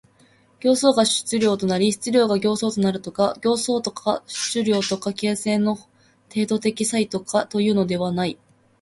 [0.59, 3.93] 形相が質料となり質料が形相となるとか、形相と
[4.25, 5.75] 質料とか形成の
[6.33, 8.39] 程度的差異とかというのではない。